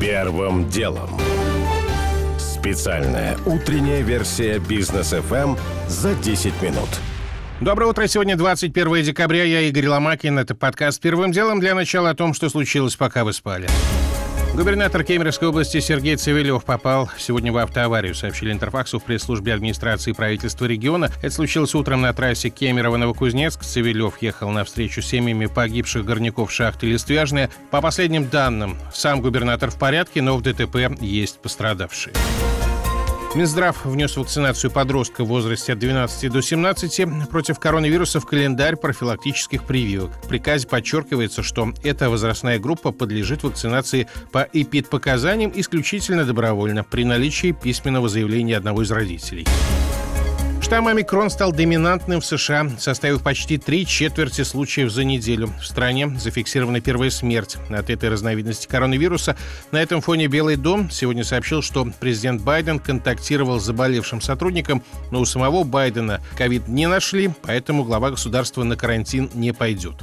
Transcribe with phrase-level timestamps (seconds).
[0.00, 1.08] Первым делом.
[2.38, 6.88] Специальная утренняя версия бизнес FM за 10 минут.
[7.62, 8.06] Доброе утро.
[8.06, 9.44] Сегодня 21 декабря.
[9.44, 10.38] Я Игорь Ломакин.
[10.38, 13.68] Это подкаст «Первым делом» для начала о том, что случилось, пока вы спали.
[14.56, 20.64] Губернатор Кемеровской области Сергей Цивилев попал сегодня в автоаварию, сообщили Интерфаксу в пресс-службе администрации правительства
[20.64, 21.10] региона.
[21.20, 23.62] Это случилось утром на трассе Кемерово-Новокузнецк.
[23.62, 27.50] Цивилев ехал на встречу с семьями погибших горняков шахты Листвяжная.
[27.70, 32.14] По последним данным, сам губернатор в порядке, но в ДТП есть пострадавшие.
[33.36, 39.64] Минздрав внес вакцинацию подростков в возрасте от 12 до 17 против коронавируса в календарь профилактических
[39.64, 40.10] прививок.
[40.24, 47.52] В приказе подчеркивается, что эта возрастная группа подлежит вакцинации по эпидпоказаниям исключительно добровольно при наличии
[47.52, 49.46] письменного заявления одного из родителей.
[50.66, 55.46] Штамм омикрон стал доминантным в США, составив почти три четверти случаев за неделю.
[55.60, 59.36] В стране зафиксирована первая смерть от этой разновидности коронавируса.
[59.70, 65.20] На этом фоне Белый дом сегодня сообщил, что президент Байден контактировал с заболевшим сотрудником, но
[65.20, 69.94] у самого Байдена ковид не нашли, поэтому глава государства на карантин не пойдет.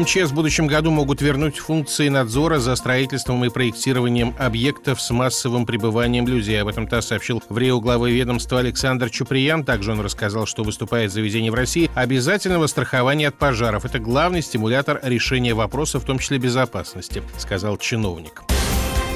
[0.00, 5.64] МЧС в будущем году могут вернуть функции надзора за строительством и проектированием объектов с массовым
[5.64, 6.60] пребыванием людей.
[6.60, 9.64] Об этом ТАСС сообщил в Рио главы ведомства Александр Чуприян.
[9.64, 13.86] Также он рассказал, что выступает заведение в России обязательного страхования от пожаров.
[13.86, 18.42] Это главный стимулятор решения вопросов, в том числе безопасности, сказал чиновник.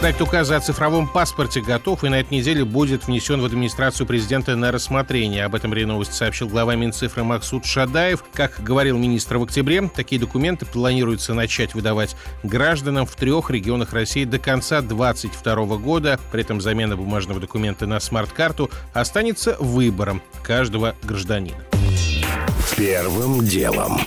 [0.01, 4.57] Проект указа о цифровом паспорте готов и на этой неделе будет внесен в администрацию президента
[4.57, 5.45] на рассмотрение.
[5.45, 8.25] Об этом РИА Новости сообщил глава Минцифры Максут Шадаев.
[8.33, 14.25] Как говорил министр в октябре, такие документы планируется начать выдавать гражданам в трех регионах России
[14.25, 16.19] до конца 2022 года.
[16.33, 21.59] При этом замена бумажного документа на смарт-карту останется выбором каждого гражданина.
[22.81, 23.99] Первым делом.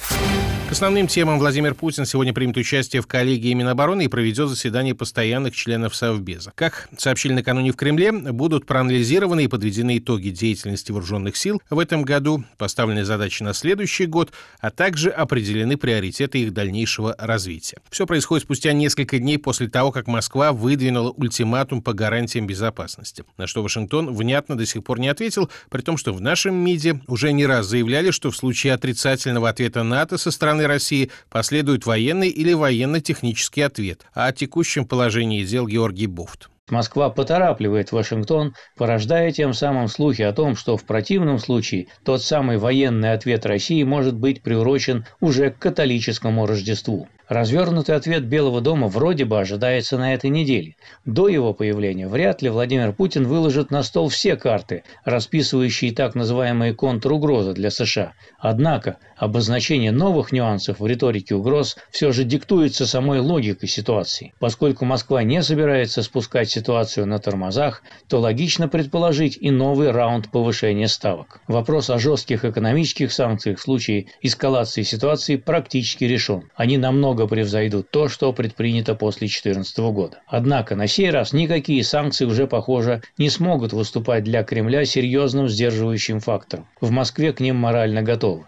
[0.67, 5.55] К основным темам Владимир Путин сегодня примет участие в коллегии Минобороны и проведет заседание постоянных
[5.55, 6.51] членов Совбеза.
[6.55, 12.01] Как сообщили накануне в Кремле, будут проанализированы и подведены итоги деятельности вооруженных сил в этом
[12.01, 17.77] году, поставлены задачи на следующий год, а также определены приоритеты их дальнейшего развития.
[17.91, 23.45] Все происходит спустя несколько дней после того, как Москва выдвинула ультиматум по гарантиям безопасности, на
[23.45, 27.31] что Вашингтон внятно до сих пор не ответил, при том, что в нашем МИДе уже
[27.31, 32.29] не раз заявляли, что в случае отрицательного ответа НАТО со стороны стороны России последует военный
[32.29, 34.05] или военно-технический ответ.
[34.13, 36.49] А о текущем положении дел Георгий Буфт.
[36.69, 42.57] Москва поторапливает Вашингтон, порождая тем самым слухи о том, что в противном случае тот самый
[42.57, 47.07] военный ответ России может быть приурочен уже к католическому Рождеству.
[47.29, 50.75] Развернутый ответ Белого дома вроде бы ожидается на этой неделе.
[51.05, 56.75] До его появления вряд ли Владимир Путин выложит на стол все карты, расписывающие так называемые
[56.75, 58.13] контругрозы для США.
[58.39, 64.33] Однако обозначение новых нюансов в риторике угроз все же диктуется самой логикой ситуации.
[64.39, 70.87] Поскольку Москва не собирается спускать ситуацию на тормозах, то логично предположить и новый раунд повышения
[70.87, 71.41] ставок.
[71.47, 76.49] Вопрос о жестких экономических санкциях в случае эскалации ситуации практически решен.
[76.55, 80.19] Они намного превзойдут то, что предпринято после 2014 года.
[80.27, 86.19] Однако на сей раз никакие санкции уже, похоже, не смогут выступать для Кремля серьезным сдерживающим
[86.19, 86.67] фактором.
[86.81, 88.45] В Москве к ним морально готовы.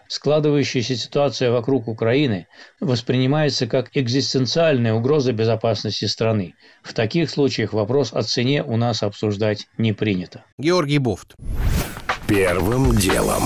[0.65, 2.47] Складывающаяся ситуация вокруг Украины
[2.79, 6.55] воспринимается как экзистенциальная угроза безопасности страны.
[6.81, 10.43] В таких случаях вопрос о цене у нас обсуждать не принято.
[10.57, 11.35] Георгий Буфт.
[12.27, 13.43] Первым делом.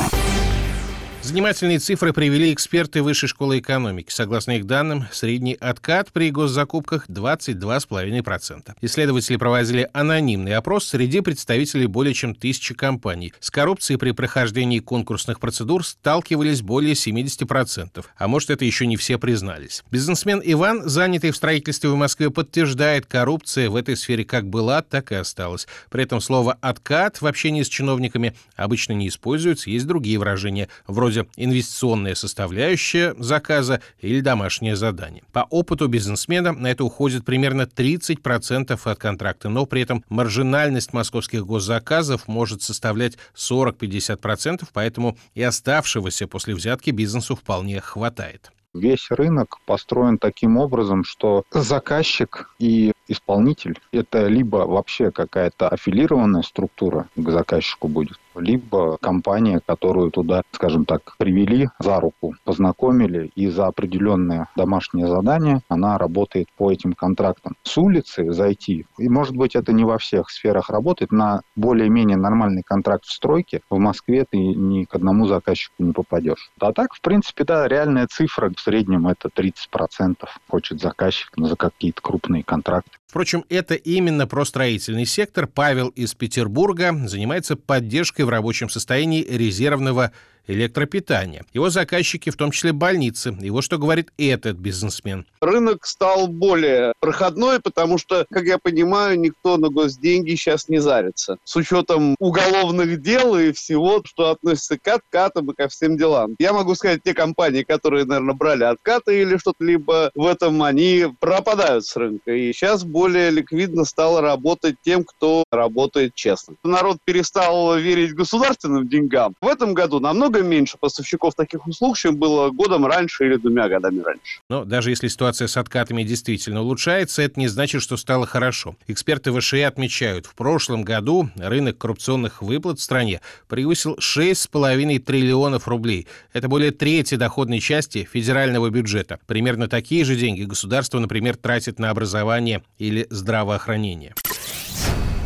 [1.30, 4.10] Занимательные цифры привели эксперты Высшей школы экономики.
[4.10, 8.74] Согласно их данным, средний откат при госзакупках 22,5%.
[8.82, 13.32] Исследователи проводили анонимный опрос среди представителей более чем тысячи компаний.
[13.40, 18.04] С коррупцией при прохождении конкурсных процедур сталкивались более 70%.
[18.18, 19.84] А может, это еще не все признались.
[19.92, 25.12] Бизнесмен Иван, занятый в строительстве в Москве, подтверждает, коррупция в этой сфере как была, так
[25.12, 25.68] и осталась.
[25.92, 31.19] При этом слово «откат» в общении с чиновниками обычно не используется, есть другие выражения, вроде
[31.20, 35.24] вроде инвестиционная составляющая заказа или домашнее задание.
[35.32, 41.46] По опыту бизнесмена на это уходит примерно 30% от контракта, но при этом маржинальность московских
[41.46, 48.52] госзаказов может составлять 40-50%, поэтому и оставшегося после взятки бизнесу вполне хватает.
[48.74, 57.08] Весь рынок построен таким образом, что заказчик и исполнитель– это либо вообще какая-то аффилированная структура
[57.16, 63.68] к заказчику будет, либо компания, которую туда, скажем так, привели за руку, познакомили, и за
[63.68, 67.56] определенное домашнее задание она работает по этим контрактам.
[67.64, 72.64] С улицы зайти, и может быть это не во всех сферах работает, на более-менее нормальный
[72.64, 76.52] контракт в стройке в Москве ты ни к одному заказчику не попадешь.
[76.60, 80.16] А так, в принципе, да, реальная цифра в среднем это 30%
[80.48, 82.99] хочет заказчик за какие-то крупные контракты.
[83.10, 85.48] Впрочем, это именно простроительный сектор.
[85.48, 90.12] Павел из Петербурга занимается поддержкой в рабочем состоянии резервного
[90.50, 91.46] электропитания.
[91.54, 93.36] Его заказчики, в том числе больницы.
[93.42, 95.26] И вот что говорит этот бизнесмен.
[95.42, 101.38] Рынок стал более проходной, потому что, как я понимаю, никто на госденьги сейчас не зарится.
[101.44, 106.36] С учетом уголовных дел и всего, что относится к откатам и ко всем делам.
[106.40, 111.06] Я могу сказать, те компании, которые, наверное, брали откаты или что-то либо в этом, они
[111.20, 112.32] пропадают с рынка.
[112.32, 116.56] И сейчас более ликвидно стало работать тем, кто работает честно.
[116.64, 119.36] Народ перестал верить государственным деньгам.
[119.42, 123.68] В этом году намного намного меньше поставщиков таких услуг, чем было годом раньше или двумя
[123.68, 124.40] годами раньше.
[124.50, 128.76] Но даже если ситуация с откатами действительно улучшается, это не значит, что стало хорошо.
[128.88, 136.08] Эксперты ВШИ отмечают, в прошлом году рынок коррупционных выплат в стране превысил 6,5 триллионов рублей.
[136.34, 139.20] Это более трети доходной части федерального бюджета.
[139.26, 144.14] Примерно такие же деньги государство, например, тратит на образование или здравоохранение.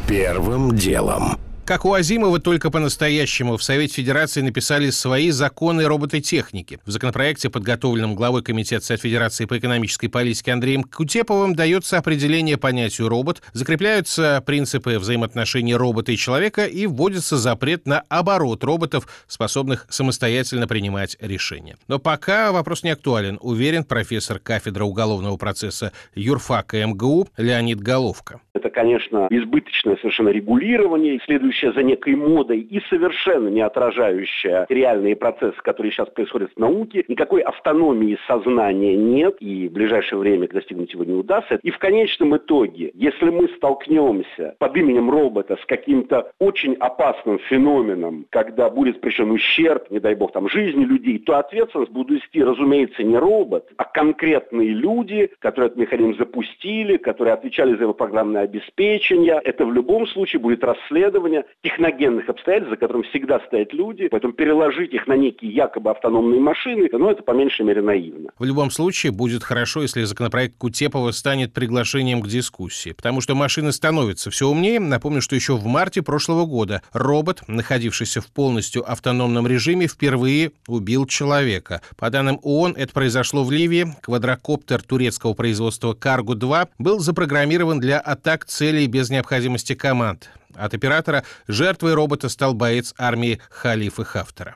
[0.08, 1.38] Первым делом.
[1.74, 6.80] Как у Азимова, только по-настоящему в Совете Федерации написали свои законы робототехники.
[6.86, 13.10] В законопроекте, подготовленном главой Комитета Совет Федерации по экономической политике Андреем Кутеповым, дается определение понятию
[13.10, 20.68] «робот», закрепляются принципы взаимоотношений робота и человека и вводится запрет на оборот роботов, способных самостоятельно
[20.68, 21.78] принимать решения.
[21.88, 28.42] Но пока вопрос не актуален, уверен профессор кафедры уголовного процесса юрфака МГУ Леонид Головка.
[28.54, 31.18] Это, конечно, избыточное совершенно регулирование,
[31.64, 37.06] следующее за некой модой и совершенно не отражающее реальные процессы, которые сейчас происходят в науке.
[37.08, 41.60] Никакой автономии сознания нет, и в ближайшее время достигнуть его не удастся.
[41.64, 48.26] И в конечном итоге, если мы столкнемся под именем робота с каким-то очень опасным феноменом,
[48.30, 53.04] когда будет причем ущерб, не дай бог, там, жизни людей, то ответственность будут нести, разумеется,
[53.04, 59.40] не робот, а конкретные люди, которые этот механизм запустили, которые отвечали за его программное обеспечения.
[59.44, 64.08] Это в любом случае будет расследование техногенных обстоятельств, за которым всегда стоят люди.
[64.10, 68.30] Поэтому переложить их на некие якобы автономные машины, ну, это по меньшей мере наивно.
[68.38, 73.72] В любом случае будет хорошо, если законопроект Кутепова станет приглашением к дискуссии, потому что машины
[73.72, 74.80] становятся все умнее.
[74.80, 81.06] Напомню, что еще в марте прошлого года робот, находившийся в полностью автономном режиме, впервые убил
[81.06, 81.82] человека.
[81.98, 83.88] По данным ООН, это произошло в Ливии.
[84.02, 90.32] Квадрокоптер турецкого производства «Каргу-2» был запрограммирован для атак так целей без необходимости команд.
[90.56, 94.56] От оператора жертвой робота стал боец армии Халифа Хафтера.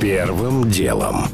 [0.00, 1.26] Первым делом.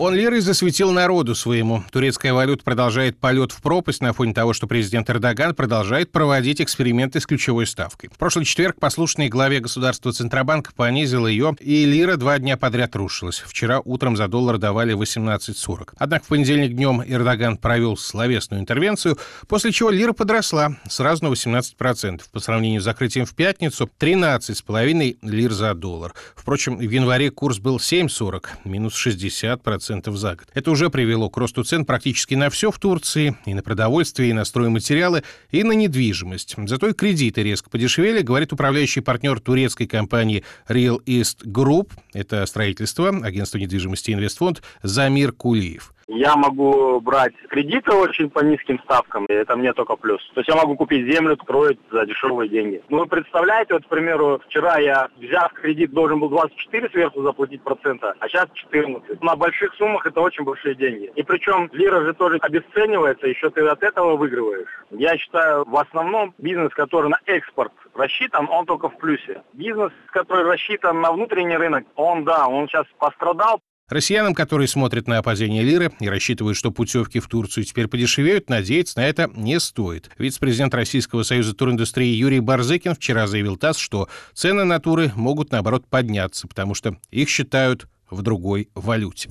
[0.00, 1.84] Он лирой засветил народу своему.
[1.92, 7.20] Турецкая валюта продолжает полет в пропасть на фоне того, что президент Эрдоган продолжает проводить эксперименты
[7.20, 8.08] с ключевой ставкой.
[8.10, 13.40] В прошлый четверг послушный главе государства Центробанк понизил ее, и лира два дня подряд рушилась.
[13.40, 15.90] Вчера утром за доллар давали 18.40.
[15.98, 19.18] Однако в понедельник днем Эрдоган провел словесную интервенцию,
[19.48, 22.22] после чего лира подросла сразу на 18%.
[22.32, 26.14] По сравнению с закрытием в пятницу 13,5 лир за доллар.
[26.34, 30.48] Впрочем, в январе курс был 7,40, минус 60% 10% за год.
[30.54, 34.32] Это уже привело к росту цен практически на все в Турции, и на продовольствие, и
[34.32, 36.54] на стройматериалы, и на недвижимость.
[36.66, 43.08] Зато и кредиты резко подешевели, говорит управляющий партнер турецкой компании Real East Group, это строительство,
[43.08, 45.92] агентство недвижимости Инвестфонд, Замир Кулиев.
[46.12, 50.20] Я могу брать кредиты очень по низким ставкам, и это мне только плюс.
[50.34, 52.82] То есть я могу купить землю, строить за дешевые деньги.
[52.88, 57.62] Ну, вы представляете, вот, к примеру, вчера я, взяв кредит, должен был 24 сверху заплатить
[57.62, 59.22] процента, а сейчас 14.
[59.22, 61.12] На больших суммах это очень большие деньги.
[61.14, 64.68] И причем лира же тоже обесценивается, еще ты от этого выигрываешь.
[64.90, 69.42] Я считаю, в основном бизнес, который на экспорт рассчитан, он только в плюсе.
[69.52, 75.22] Бизнес, который рассчитан на внутренний рынок, он, да, он сейчас пострадал, Россиянам, которые смотрят на
[75.22, 80.10] падение лиры и рассчитывают, что путевки в Турцию теперь подешевеют, надеяться на это не стоит.
[80.16, 85.84] Вице-президент Российского союза туриндустрии Юрий Барзыкин вчера заявил ТАСС, что цены на туры могут, наоборот,
[85.88, 89.28] подняться, потому что их считают в другой валюте.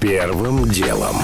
[0.00, 1.16] Первым делом.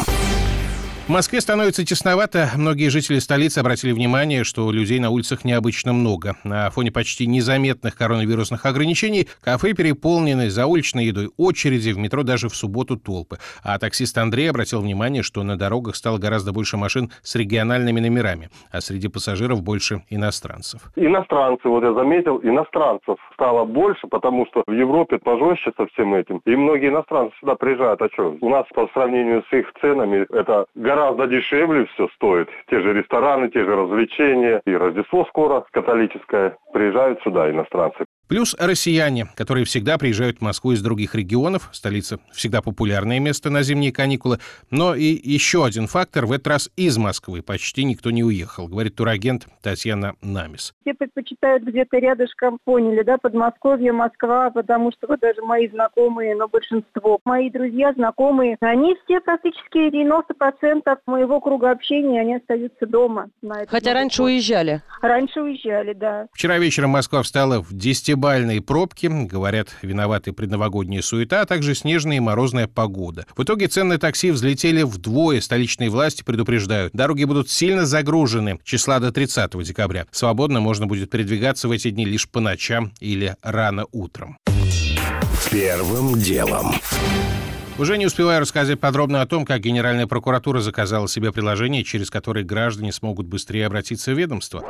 [1.08, 2.50] В Москве становится тесновато.
[2.56, 6.36] Многие жители столицы обратили внимание, что людей на улицах необычно много.
[6.44, 12.48] На фоне почти незаметных коронавирусных ограничений кафе переполнены, за уличной едой очереди, в метро даже
[12.48, 13.38] в субботу толпы.
[13.64, 18.50] А таксист Андрей обратил внимание, что на дорогах стало гораздо больше машин с региональными номерами,
[18.70, 20.82] а среди пассажиров больше иностранцев.
[20.94, 26.40] Иностранцы, вот я заметил, иностранцев стало больше, потому что в Европе пожестче со всем этим.
[26.46, 28.00] И многие иностранцы сюда приезжают.
[28.00, 28.36] А что?
[28.40, 32.48] У нас по сравнению с их ценами это гораздо дешевле все стоит.
[32.68, 34.60] Те же рестораны, те же развлечения.
[34.66, 36.56] И Рождество скоро католическое.
[36.72, 38.04] Приезжают сюда иностранцы.
[38.28, 41.68] Плюс россияне, которые всегда приезжают в Москву из других регионов.
[41.72, 44.38] Столица всегда популярное место на зимние каникулы.
[44.70, 46.26] Но и еще один фактор.
[46.26, 50.72] В этот раз из Москвы почти никто не уехал, говорит турагент Татьяна Намис.
[50.80, 56.48] Все предпочитают где-то рядышком, поняли, да, Подмосковье, Москва, потому что вот даже мои знакомые, но
[56.48, 63.28] большинство, мои друзья, знакомые, они все практически 90% моего круга общения, они остаются дома.
[63.68, 64.82] Хотя раньше уезжали.
[65.00, 66.28] Раньше уезжали, да.
[66.32, 72.18] Вчера вечером Москва встала в 10 десятибальные пробки, говорят, виноваты предновогодняя суета, а также снежная
[72.18, 73.24] и морозная погода.
[73.34, 75.40] В итоге цены такси взлетели вдвое.
[75.40, 80.06] Столичные власти предупреждают, дороги будут сильно загружены числа до 30 декабря.
[80.10, 84.36] Свободно можно будет передвигаться в эти дни лишь по ночам или рано утром.
[85.50, 86.74] Первым делом.
[87.82, 92.44] Уже не успеваю рассказать подробно о том, как Генеральная прокуратура заказала себе приложение, через которое
[92.44, 94.62] граждане смогут быстрее обратиться в ведомство.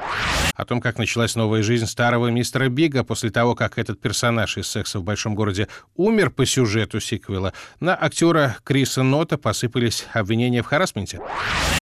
[0.55, 4.67] О том, как началась новая жизнь старого мистера Бига после того, как этот персонаж из
[4.67, 7.53] «Секса в большом городе» умер по сюжету сиквела.
[7.81, 11.21] На актера Криса Нота посыпались обвинения в харасменте.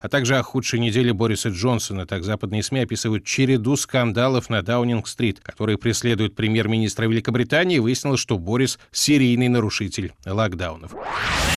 [0.01, 2.05] А также о худшей неделе Бориса Джонсона.
[2.05, 7.79] Так западные СМИ описывают череду скандалов на Даунинг-стрит, которые преследуют премьер-министра Великобритании.
[7.79, 10.91] Выяснилось, что Борис— серийный нарушитель локдаунов.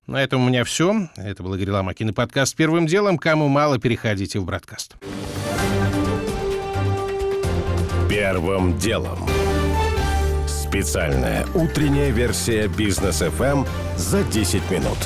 [0.06, 1.08] На этом у меня все.
[1.16, 3.18] Это был Игорь Ломакин и подкаст «Первым делом».
[3.18, 4.96] Кому мало, переходите в бродкаст.
[8.08, 9.18] Первым делом.
[10.46, 13.66] Специальная утренняя версия бизнес FM
[13.96, 14.98] за 10 минут.